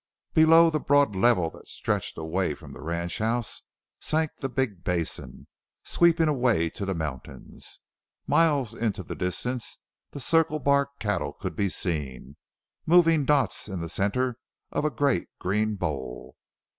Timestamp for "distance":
9.13-9.77